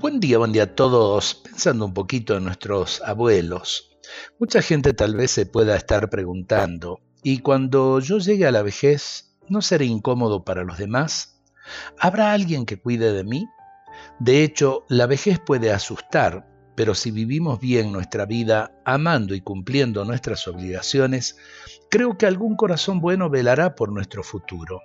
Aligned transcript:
Buen 0.00 0.20
día, 0.20 0.38
buen 0.38 0.52
día 0.52 0.62
a 0.62 0.74
todos. 0.76 1.34
Pensando 1.34 1.84
un 1.84 1.92
poquito 1.92 2.36
en 2.36 2.44
nuestros 2.44 3.02
abuelos, 3.04 3.98
mucha 4.38 4.62
gente 4.62 4.92
tal 4.94 5.16
vez 5.16 5.32
se 5.32 5.44
pueda 5.44 5.74
estar 5.74 6.08
preguntando, 6.08 7.00
¿y 7.24 7.40
cuando 7.40 7.98
yo 7.98 8.18
llegue 8.18 8.46
a 8.46 8.52
la 8.52 8.62
vejez, 8.62 9.36
no 9.48 9.60
seré 9.60 9.86
incómodo 9.86 10.44
para 10.44 10.62
los 10.62 10.78
demás? 10.78 11.42
¿Habrá 11.98 12.32
alguien 12.32 12.64
que 12.64 12.78
cuide 12.78 13.12
de 13.12 13.24
mí? 13.24 13.48
De 14.20 14.44
hecho, 14.44 14.84
la 14.88 15.06
vejez 15.06 15.40
puede 15.44 15.72
asustar, 15.72 16.46
pero 16.76 16.94
si 16.94 17.10
vivimos 17.10 17.58
bien 17.58 17.90
nuestra 17.90 18.24
vida, 18.24 18.70
amando 18.84 19.34
y 19.34 19.40
cumpliendo 19.40 20.04
nuestras 20.04 20.46
obligaciones, 20.46 21.38
creo 21.90 22.16
que 22.16 22.26
algún 22.26 22.54
corazón 22.54 23.00
bueno 23.00 23.30
velará 23.30 23.74
por 23.74 23.90
nuestro 23.90 24.22
futuro. 24.22 24.80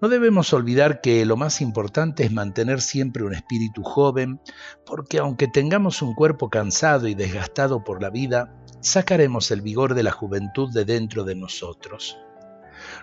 No 0.00 0.08
debemos 0.08 0.52
olvidar 0.52 1.00
que 1.00 1.24
lo 1.24 1.36
más 1.36 1.60
importante 1.60 2.24
es 2.24 2.32
mantener 2.32 2.80
siempre 2.80 3.24
un 3.24 3.34
espíritu 3.34 3.82
joven, 3.82 4.40
porque 4.86 5.18
aunque 5.18 5.48
tengamos 5.48 6.02
un 6.02 6.14
cuerpo 6.14 6.48
cansado 6.48 7.08
y 7.08 7.14
desgastado 7.14 7.84
por 7.84 8.02
la 8.02 8.10
vida, 8.10 8.54
sacaremos 8.80 9.50
el 9.50 9.60
vigor 9.60 9.94
de 9.94 10.02
la 10.02 10.12
juventud 10.12 10.72
de 10.72 10.84
dentro 10.84 11.24
de 11.24 11.34
nosotros. 11.34 12.16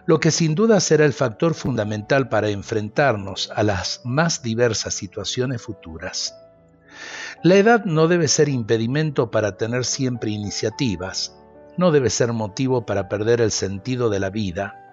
Lo 0.05 0.19
que 0.19 0.31
sin 0.31 0.55
duda 0.55 0.79
será 0.79 1.05
el 1.05 1.13
factor 1.13 1.53
fundamental 1.53 2.29
para 2.29 2.49
enfrentarnos 2.49 3.51
a 3.55 3.63
las 3.63 4.01
más 4.03 4.41
diversas 4.41 4.93
situaciones 4.93 5.61
futuras. 5.61 6.35
La 7.43 7.55
edad 7.55 7.85
no 7.85 8.07
debe 8.07 8.27
ser 8.27 8.49
impedimento 8.49 9.29
para 9.29 9.57
tener 9.57 9.85
siempre 9.85 10.31
iniciativas, 10.31 11.37
no 11.77 11.91
debe 11.91 12.09
ser 12.09 12.33
motivo 12.33 12.85
para 12.85 13.07
perder 13.07 13.41
el 13.41 13.51
sentido 13.51 14.09
de 14.09 14.19
la 14.19 14.31
vida, 14.31 14.86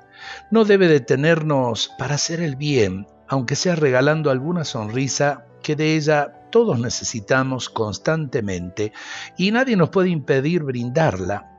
no 0.51 0.65
debe 0.65 0.89
detenernos 0.89 1.91
para 1.99 2.15
hacer 2.17 2.41
el 2.41 2.57
bien, 2.57 3.07
aunque 3.29 3.57
sea 3.57 3.77
regalando 3.77 4.31
alguna 4.31 4.65
sonrisa 4.65 5.47
que 5.63 5.77
de 5.77 5.97
ella 5.97 6.48
todos 6.51 6.79
necesitamos 6.79 7.69
constantemente 7.69 8.93
y 9.37 9.51
nadie 9.51 9.77
nos 9.77 9.91
puede 9.91 10.11
impedir 10.11 10.62
brindarla. 10.62 11.51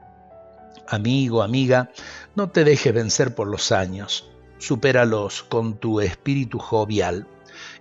Amigo, 0.87 1.41
amiga, 1.41 1.89
no 2.35 2.49
te 2.49 2.63
dejes 2.63 2.93
vencer 2.93 3.33
por 3.33 3.47
los 3.47 3.71
años, 3.71 4.29
supéralos 4.59 5.43
con 5.43 5.77
tu 5.77 5.99
espíritu 5.99 6.59
jovial. 6.59 7.27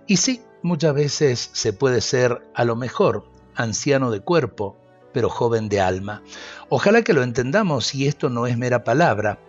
Y 0.07 0.17
sí, 0.17 0.41
muchas 0.63 0.95
veces 0.95 1.49
se 1.53 1.71
puede 1.71 2.01
ser 2.01 2.45
a 2.55 2.65
lo 2.65 2.75
mejor 2.75 3.29
anciano 3.55 4.11
de 4.11 4.21
cuerpo, 4.21 4.77
pero 5.15 5.29
joven 5.29 5.69
de 5.69 5.79
alma. 5.79 6.21
Ojalá 6.67 7.01
que 7.01 7.13
lo 7.13 7.23
entendamos 7.23 7.95
y 7.95 8.05
esto 8.05 8.29
no 8.29 8.47
es 8.47 8.57
mera 8.57 8.83
palabra. 8.83 9.39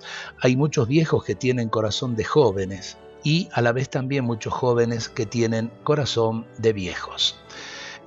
Hay 0.40 0.54
muchos 0.54 0.86
viejos 0.86 1.24
que 1.24 1.34
tienen 1.34 1.68
corazón 1.68 2.14
de 2.14 2.22
jóvenes 2.22 2.96
y 3.24 3.48
a 3.52 3.62
la 3.62 3.72
vez 3.72 3.90
también 3.90 4.24
muchos 4.24 4.54
jóvenes 4.54 5.08
que 5.08 5.26
tienen 5.26 5.72
corazón 5.82 6.46
de 6.58 6.72
viejos. 6.72 7.36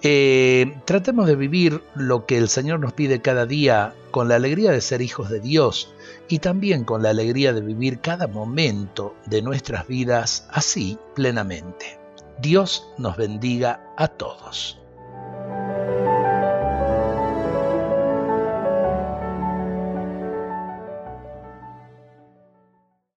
Eh, 0.03 0.73
tratemos 0.85 1.27
de 1.27 1.35
vivir 1.35 1.83
lo 1.95 2.25
que 2.25 2.37
el 2.37 2.47
Señor 2.47 2.79
nos 2.79 2.93
pide 2.93 3.21
cada 3.21 3.45
día 3.45 3.93
con 4.11 4.29
la 4.29 4.35
alegría 4.35 4.71
de 4.71 4.79
ser 4.79 5.01
hijos 5.01 5.29
de 5.29 5.41
Dios 5.41 5.93
y 6.29 6.39
también 6.39 6.85
con 6.85 7.03
la 7.03 7.09
alegría 7.09 7.51
de 7.51 7.59
vivir 7.59 7.99
cada 7.99 8.27
momento 8.27 9.15
de 9.25 9.41
nuestras 9.41 9.85
vidas 9.85 10.47
así 10.49 10.97
plenamente. 11.13 11.99
Dios 12.39 12.87
nos 12.97 13.17
bendiga 13.17 13.83
a 13.97 14.07
todos. 14.07 14.78